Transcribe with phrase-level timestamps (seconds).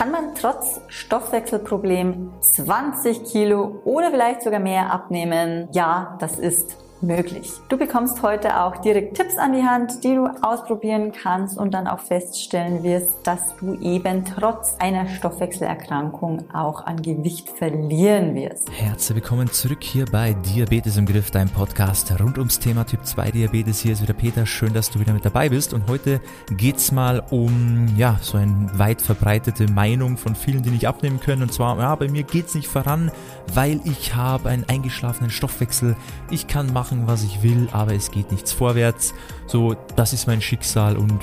[0.00, 5.68] Kann man trotz Stoffwechselproblem 20 Kilo oder vielleicht sogar mehr abnehmen?
[5.72, 7.52] Ja, das ist möglich.
[7.68, 11.86] Du bekommst heute auch direkt Tipps an die Hand, die du ausprobieren kannst und dann
[11.86, 18.70] auch feststellen wirst, dass du eben trotz einer Stoffwechselerkrankung auch an Gewicht verlieren wirst.
[18.70, 23.30] Herzlich willkommen zurück hier bei Diabetes im Griff, dein Podcast rund ums Thema Typ 2
[23.30, 23.80] Diabetes.
[23.80, 24.46] Hier ist wieder Peter.
[24.46, 25.72] Schön, dass du wieder mit dabei bist.
[25.74, 30.88] Und heute geht's mal um, ja, so eine weit verbreitete Meinung von vielen, die nicht
[30.88, 31.42] abnehmen können.
[31.42, 33.10] Und zwar, ja, bei mir geht's nicht voran,
[33.54, 35.96] weil ich habe einen eingeschlafenen Stoffwechsel.
[36.30, 39.14] Ich kann machen, machen, was ich will, aber es geht nichts vorwärts.
[39.46, 41.20] So, das ist mein Schicksal und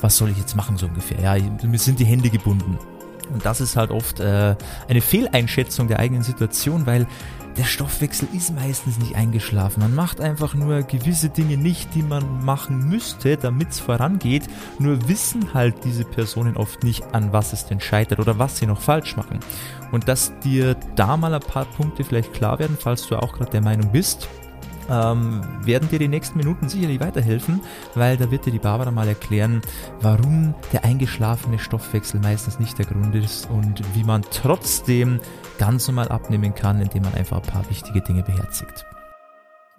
[0.00, 1.20] was soll ich jetzt machen so ungefähr?
[1.20, 2.78] Ja, mir sind die Hände gebunden.
[3.32, 4.56] Und das ist halt oft äh,
[4.88, 7.06] eine Fehleinschätzung der eigenen Situation, weil
[7.56, 9.80] der Stoffwechsel ist meistens nicht eingeschlafen.
[9.80, 14.48] Man macht einfach nur gewisse Dinge nicht, die man machen müsste, damit es vorangeht.
[14.78, 18.66] Nur wissen halt diese Personen oft nicht, an was es denn scheitert oder was sie
[18.66, 19.40] noch falsch machen.
[19.92, 23.50] Und dass dir da mal ein paar Punkte vielleicht klar werden, falls du auch gerade
[23.50, 24.28] der Meinung bist,
[24.90, 27.60] ähm, werden dir die nächsten Minuten sicherlich weiterhelfen,
[27.94, 29.62] weil da wird dir die Barbara mal erklären,
[30.00, 35.20] warum der eingeschlafene Stoffwechsel meistens nicht der Grund ist und wie man trotzdem
[35.58, 38.84] ganz normal abnehmen kann, indem man einfach ein paar wichtige Dinge beherzigt.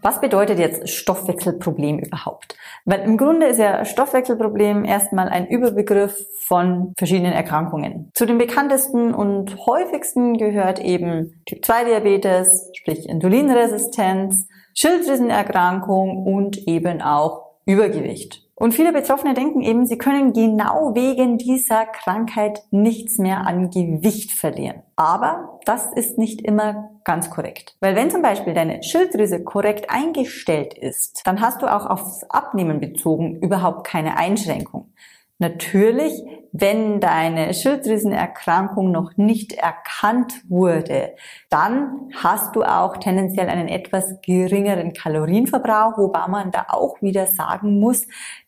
[0.03, 2.56] Was bedeutet jetzt Stoffwechselproblem überhaupt?
[2.86, 8.12] Weil im Grunde ist ja Stoffwechselproblem erstmal ein Überbegriff von verschiedenen Erkrankungen.
[8.16, 17.02] Zu den bekanntesten und häufigsten gehört eben Typ 2 Diabetes, sprich Insulinresistenz, Schilddrüsenerkrankung und eben
[17.02, 18.47] auch Übergewicht.
[18.61, 24.33] Und viele Betroffene denken eben, sie können genau wegen dieser Krankheit nichts mehr an Gewicht
[24.33, 24.83] verlieren.
[24.95, 27.75] Aber das ist nicht immer ganz korrekt.
[27.80, 32.80] Weil wenn zum Beispiel deine Schilddrüse korrekt eingestellt ist, dann hast du auch aufs Abnehmen
[32.80, 34.94] bezogen überhaupt keine Einschränkung.
[35.42, 41.16] Natürlich, wenn deine Schilddrüsenerkrankung noch nicht erkannt wurde,
[41.50, 47.79] dann hast du auch tendenziell einen etwas geringeren Kalorienverbrauch, wobei man da auch wieder sagen
[47.79, 48.06] muss,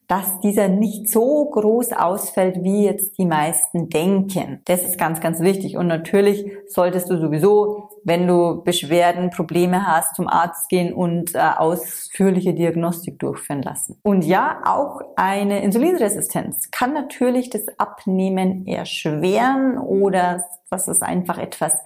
[0.08, 4.62] dass dieser nicht so groß ausfällt, wie jetzt die meisten denken.
[4.66, 5.78] Das ist ganz, ganz wichtig.
[5.78, 11.40] Und natürlich solltest du sowieso, wenn du Beschwerden, Probleme hast, zum Arzt gehen und äh,
[11.40, 14.00] ausführliche Diagnostik durchführen lassen.
[14.04, 21.78] Und ja, auch eine Insulinresistenz kann natürlich das Abnehmen erschweren oder was ist einfach etwas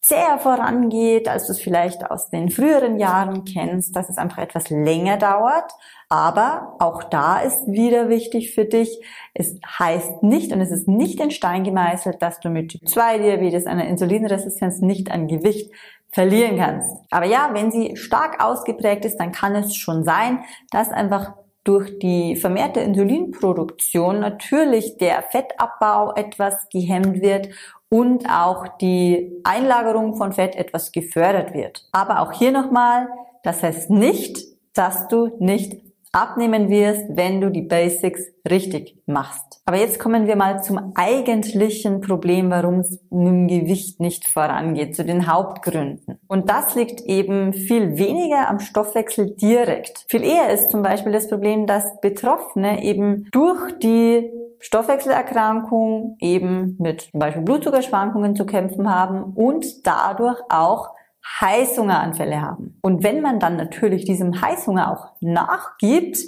[0.00, 4.70] sehr vorangeht, als du es vielleicht aus den früheren Jahren kennst, dass es einfach etwas
[4.70, 5.72] länger dauert.
[6.08, 9.04] Aber auch da ist wieder wichtig für dich,
[9.34, 13.18] es heißt nicht und es ist nicht in Stein gemeißelt, dass du mit Typ 2
[13.18, 15.72] Diabetes, einer Insulinresistenz nicht an Gewicht
[16.10, 16.96] verlieren kannst.
[17.10, 21.34] Aber ja, wenn sie stark ausgeprägt ist, dann kann es schon sein, dass einfach
[21.66, 27.48] durch die vermehrte Insulinproduktion natürlich der Fettabbau etwas gehemmt wird
[27.88, 31.88] und auch die Einlagerung von Fett etwas gefördert wird.
[31.92, 33.08] Aber auch hier nochmal,
[33.42, 34.38] das heißt nicht,
[34.74, 35.85] dass du nicht
[36.16, 39.60] abnehmen wirst, wenn du die Basics richtig machst.
[39.66, 44.96] Aber jetzt kommen wir mal zum eigentlichen Problem, warum es mit dem Gewicht nicht vorangeht,
[44.96, 46.18] zu den Hauptgründen.
[46.26, 50.06] Und das liegt eben viel weniger am Stoffwechsel direkt.
[50.08, 57.02] Viel eher ist zum Beispiel das Problem, dass Betroffene eben durch die Stoffwechselerkrankung eben mit
[57.10, 60.95] zum Beispiel Blutzuckerschwankungen zu kämpfen haben und dadurch auch
[61.40, 62.78] Heißhungeranfälle haben.
[62.82, 66.18] Und wenn man dann natürlich diesem Heißhunger auch nachgibt,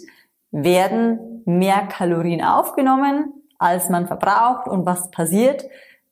[0.50, 4.68] werden mehr Kalorien aufgenommen, als man verbraucht.
[4.68, 5.64] Und was passiert?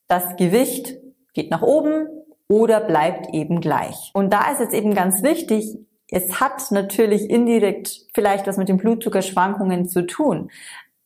[0.09, 0.99] Das Gewicht
[1.35, 2.09] geht nach oben
[2.49, 4.11] oder bleibt eben gleich.
[4.15, 8.77] Und da ist jetzt eben ganz wichtig, es hat natürlich indirekt vielleicht was mit den
[8.77, 10.51] Blutzuckerschwankungen zu tun.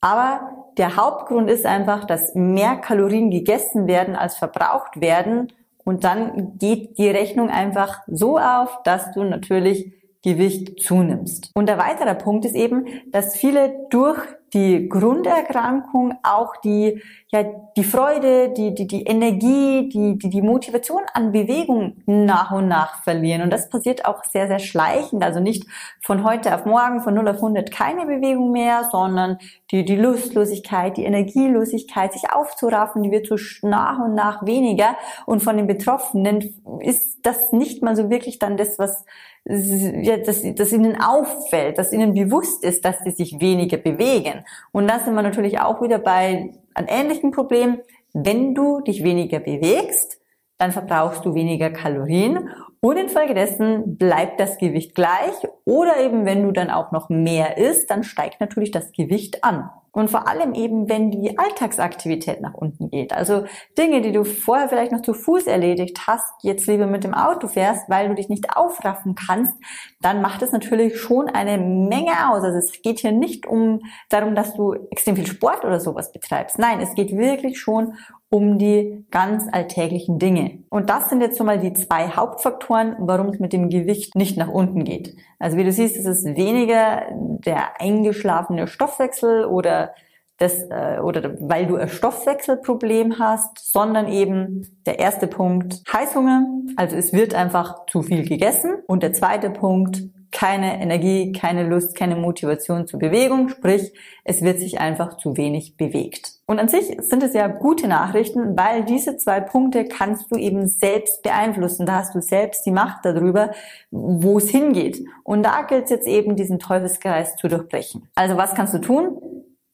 [0.03, 5.53] Aber der Hauptgrund ist einfach, dass mehr Kalorien gegessen werden, als verbraucht werden.
[5.91, 11.51] Und dann geht die Rechnung einfach so auf, dass du natürlich Gewicht zunimmst.
[11.55, 14.19] Und der weitere Punkt ist eben, dass viele durch
[14.53, 17.45] die Grunderkrankung auch die, ja,
[17.77, 23.03] die Freude, die, die, die Energie, die, die, die Motivation an Bewegung nach und nach
[23.05, 23.43] verlieren.
[23.43, 25.23] Und das passiert auch sehr, sehr schleichend.
[25.23, 25.67] Also nicht
[26.03, 29.39] von heute auf morgen, von 0 auf 100 keine Bewegung mehr, sondern
[29.71, 34.97] die, die Lustlosigkeit, die Energielosigkeit, sich aufzuraffen, die wird so nach und nach weniger.
[35.27, 39.05] Und von den Betroffenen ist das nicht mal so wirklich dann das, was
[39.45, 44.45] ja, dass, dass ihnen auffällt, dass ihnen bewusst ist, dass sie sich weniger bewegen.
[44.73, 47.81] Und da sind wir natürlich auch wieder bei einem ähnlichen Problem.
[48.13, 50.21] Wenn du dich weniger bewegst,
[50.59, 55.35] dann verbrauchst du weniger Kalorien und infolgedessen bleibt das Gewicht gleich
[55.65, 59.71] oder eben wenn du dann auch noch mehr isst, dann steigt natürlich das Gewicht an.
[59.93, 63.13] Und vor allem eben, wenn die Alltagsaktivität nach unten geht.
[63.13, 63.45] Also
[63.77, 67.49] Dinge, die du vorher vielleicht noch zu Fuß erledigt hast, jetzt lieber mit dem Auto
[67.49, 69.55] fährst, weil du dich nicht aufraffen kannst,
[70.01, 72.45] dann macht es natürlich schon eine Menge aus.
[72.45, 73.81] Also es geht hier nicht um
[74.11, 76.59] darum, dass du extrem viel Sport oder sowas betreibst.
[76.59, 77.95] Nein, es geht wirklich schon
[78.31, 80.63] um die ganz alltäglichen Dinge.
[80.71, 84.37] Und das sind jetzt so mal die zwei Hauptfaktoren, warum es mit dem Gewicht nicht
[84.37, 85.17] nach unten geht.
[85.41, 89.95] Also wie du siehst, es ist weniger der eingeschlafene Stoffwechsel oder
[90.39, 96.47] das, äh, oder weil du ein Stoffwechselproblem hast, sondern eben der erste Punkt Heißhunger.
[96.77, 98.77] Also es wird einfach zu viel gegessen.
[98.87, 103.93] Und der zweite Punkt keine Energie, keine Lust, keine Motivation zur Bewegung, sprich,
[104.25, 106.33] es wird sich einfach zu wenig bewegt.
[106.47, 110.67] Und an sich sind es ja gute Nachrichten, weil diese zwei Punkte kannst du eben
[110.67, 111.87] selbst beeinflussen.
[111.87, 113.51] Da hast du selbst die Macht darüber,
[113.91, 115.05] wo es hingeht.
[115.25, 118.09] Und da gilt es jetzt eben, diesen Teufelskreis zu durchbrechen.
[118.15, 119.19] Also was kannst du tun?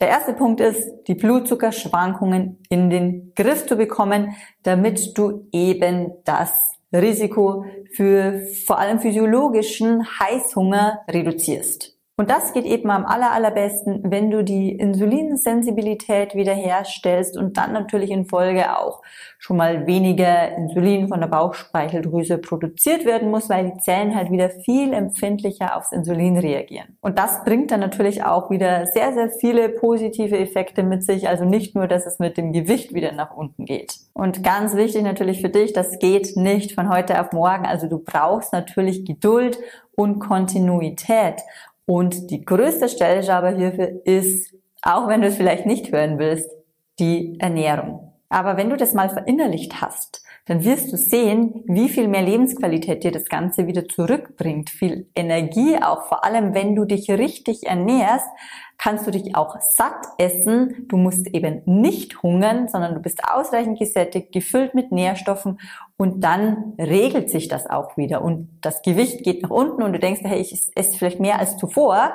[0.01, 6.76] Der erste Punkt ist, die Blutzuckerschwankungen in den Griff zu bekommen, damit du eben das
[7.03, 11.96] Risiko für vor allem physiologischen Heißhunger reduzierst.
[12.19, 18.11] Und das geht eben am aller, allerbesten, wenn du die Insulinsensibilität wiederherstellst und dann natürlich
[18.11, 19.03] in Folge auch
[19.39, 24.49] schon mal weniger Insulin von der Bauchspeicheldrüse produziert werden muss, weil die Zellen halt wieder
[24.49, 26.97] viel empfindlicher aufs Insulin reagieren.
[27.03, 31.29] Und das bringt dann natürlich auch wieder sehr, sehr viele positive Effekte mit sich.
[31.29, 33.99] Also nicht nur, dass es mit dem Gewicht wieder nach unten geht.
[34.15, 37.67] Und ganz wichtig natürlich für dich, das geht nicht von heute auf morgen.
[37.67, 39.59] Also du brauchst natürlich Geduld
[39.95, 41.43] und Kontinuität.
[41.87, 46.51] Und die größte Stellschraube hierfür ist, auch wenn du es vielleicht nicht hören willst,
[46.99, 48.06] die Ernährung.
[48.29, 53.03] Aber wenn du das mal verinnerlicht hast, dann wirst du sehen, wie viel mehr Lebensqualität
[53.03, 54.71] dir das Ganze wieder zurückbringt.
[54.71, 58.29] Viel Energie auch, vor allem wenn du dich richtig ernährst,
[58.79, 60.87] kannst du dich auch satt essen.
[60.89, 65.59] Du musst eben nicht hungern, sondern du bist ausreichend gesättigt, gefüllt mit Nährstoffen
[65.97, 69.99] und dann regelt sich das auch wieder und das Gewicht geht nach unten und du
[69.99, 72.13] denkst, hey, ich esse vielleicht mehr als zuvor,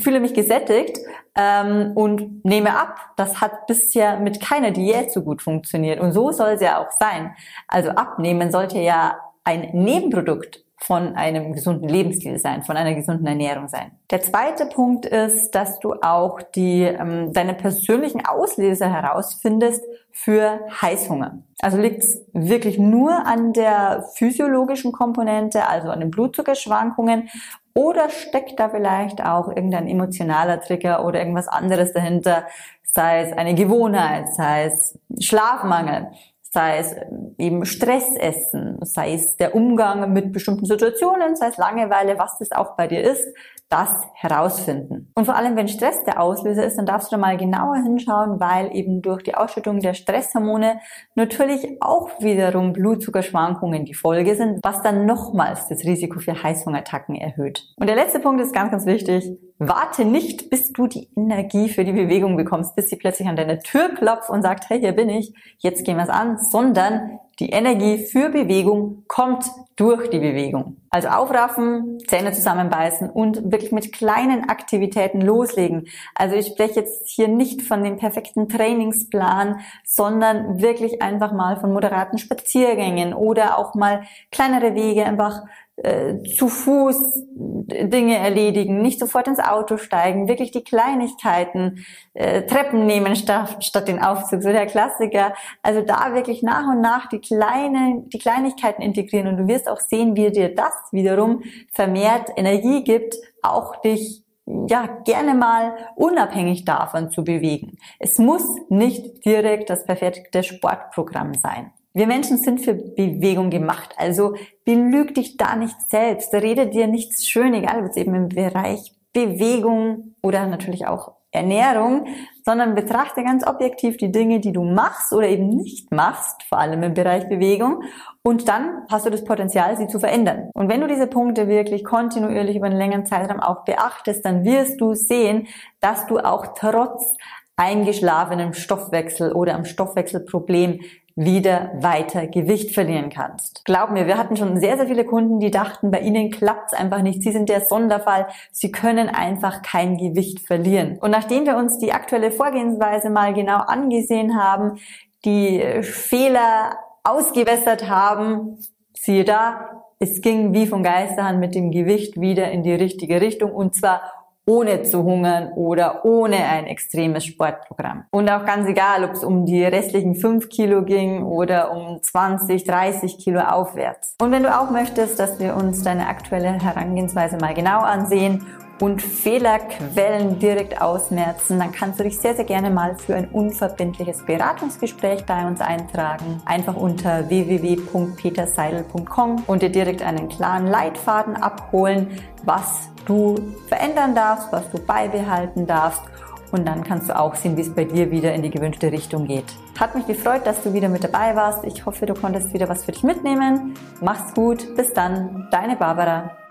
[0.00, 0.98] fühle mich gesättigt
[1.34, 2.96] ähm, und nehme ab.
[3.16, 6.90] Das hat bisher mit keiner Diät so gut funktioniert und so soll es ja auch
[6.98, 7.34] sein.
[7.68, 13.68] Also abnehmen sollte ja ein Nebenprodukt von einem gesunden Lebensstil sein, von einer gesunden Ernährung
[13.68, 13.92] sein.
[14.10, 21.38] Der zweite Punkt ist, dass du auch die, ähm, deine persönlichen Auslöser herausfindest für Heißhunger.
[21.60, 27.28] Also liegt es wirklich nur an der physiologischen Komponente, also an den Blutzuckerschwankungen,
[27.74, 32.44] oder steckt da vielleicht auch irgendein emotionaler Trigger oder irgendwas anderes dahinter,
[32.82, 36.08] sei es eine Gewohnheit, sei es Schlafmangel,
[36.52, 36.94] sei es
[37.38, 42.76] eben Stressessen, sei es der Umgang mit bestimmten Situationen, sei es Langeweile, was das auch
[42.76, 43.26] bei dir ist,
[43.70, 45.10] das herausfinden.
[45.14, 48.38] Und vor allem, wenn Stress der Auslöser ist, dann darfst du da mal genauer hinschauen,
[48.38, 50.78] weil eben durch die Ausschüttung der Stresshormone
[51.14, 57.72] natürlich auch wiederum Blutzuckerschwankungen die Folge sind, was dann nochmals das Risiko für Heißhungerattacken erhöht.
[57.76, 59.38] Und der letzte Punkt ist ganz, ganz wichtig.
[59.68, 63.60] Warte nicht, bis du die Energie für die Bewegung bekommst, bis sie plötzlich an deine
[63.60, 67.50] Tür klopft und sagt, hey, hier bin ich, jetzt gehen wir es an, sondern die
[67.50, 69.44] Energie für Bewegung kommt
[69.76, 70.76] durch die Bewegung.
[70.90, 75.86] Also aufraffen, Zähne zusammenbeißen und wirklich mit kleinen Aktivitäten loslegen.
[76.14, 81.72] Also ich spreche jetzt hier nicht von dem perfekten Trainingsplan, sondern wirklich einfach mal von
[81.72, 85.42] moderaten Spaziergängen oder auch mal kleinere Wege einfach
[85.76, 92.86] äh, zu Fuß Dinge erledigen, nicht sofort ins Auto steigen, wirklich die Kleinigkeiten, äh, Treppen
[92.86, 95.32] nehmen statt, statt den Aufzug, so der Klassiker.
[95.62, 99.80] Also da wirklich nach und nach die kleinen, die Kleinigkeiten integrieren und du wirst auch
[99.80, 107.10] sehen, wie dir das wiederum vermehrt Energie gibt, auch dich ja, gerne mal unabhängig davon
[107.10, 107.78] zu bewegen.
[107.98, 111.72] Es muss nicht direkt das perfekte Sportprogramm sein.
[111.94, 114.34] Wir Menschen sind für Bewegung gemacht, also
[114.64, 118.92] belüg dich da nicht selbst, rede dir nichts schön, egal ob es eben im Bereich
[119.12, 122.06] Bewegung oder natürlich auch Ernährung,
[122.44, 126.82] sondern betrachte ganz objektiv die Dinge, die du machst oder eben nicht machst, vor allem
[126.82, 127.82] im Bereich Bewegung.
[128.22, 130.50] Und dann hast du das Potenzial, sie zu verändern.
[130.54, 134.80] Und wenn du diese Punkte wirklich kontinuierlich über einen längeren Zeitraum auch beachtest, dann wirst
[134.80, 135.46] du sehen,
[135.80, 137.16] dass du auch trotz
[137.56, 140.80] eingeschlafenem Stoffwechsel oder am Stoffwechselproblem
[141.14, 143.64] wieder weiter Gewicht verlieren kannst.
[143.64, 147.02] Glaub mir, wir hatten schon sehr, sehr viele Kunden, die dachten, bei ihnen klappt's einfach
[147.02, 147.22] nicht.
[147.22, 148.28] Sie sind der Sonderfall.
[148.50, 150.98] Sie können einfach kein Gewicht verlieren.
[151.00, 154.78] Und nachdem wir uns die aktuelle Vorgehensweise mal genau angesehen haben,
[155.24, 158.58] die Fehler ausgewässert haben.
[158.94, 163.52] Siehe da, es ging wie von Geisterhand mit dem Gewicht wieder in die richtige Richtung
[163.52, 164.02] und zwar
[164.46, 168.04] ohne zu hungern oder ohne ein extremes Sportprogramm.
[168.10, 172.64] Und auch ganz egal, ob es um die restlichen 5 Kilo ging oder um 20,
[172.64, 174.16] 30 Kilo aufwärts.
[174.20, 178.46] Und wenn du auch möchtest, dass wir uns deine aktuelle Herangehensweise mal genau ansehen
[178.82, 184.26] und Fehlerquellen direkt ausmerzen, dann kannst du dich sehr, sehr gerne mal für ein unverbindliches
[184.26, 186.42] Beratungsgespräch bei uns eintragen.
[186.44, 192.08] Einfach unter www.peterseidel.com und dir direkt einen klaren Leitfaden abholen,
[192.42, 193.36] was du
[193.68, 196.02] verändern darfst, was du beibehalten darfst
[196.50, 199.28] und dann kannst du auch sehen, wie es bei dir wieder in die gewünschte Richtung
[199.28, 199.46] geht.
[199.78, 201.62] Hat mich gefreut, dass du wieder mit dabei warst.
[201.64, 203.74] Ich hoffe, du konntest wieder was für dich mitnehmen.
[204.00, 204.74] Mach's gut.
[204.74, 205.46] Bis dann.
[205.52, 206.41] Deine Barbara.